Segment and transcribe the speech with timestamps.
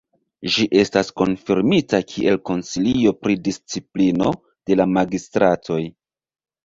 [0.53, 5.79] Ĝi estas konfirmita kiel konsilio pri disciplino de la magistratoj.